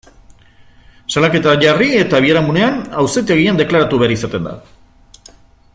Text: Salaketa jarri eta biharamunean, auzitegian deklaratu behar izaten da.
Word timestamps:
Salaketa 1.15 1.53
jarri 1.63 1.89
eta 2.05 2.21
biharamunean, 2.27 2.79
auzitegian 3.03 3.61
deklaratu 3.61 4.01
behar 4.05 4.15
izaten 4.19 4.49
da. 4.51 4.57